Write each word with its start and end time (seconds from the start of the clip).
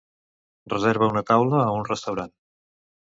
Reserva 0.73 1.09
una 1.15 1.23
taula 1.31 1.61
a 1.67 1.77
un 1.81 1.85
restaurant. 1.91 2.35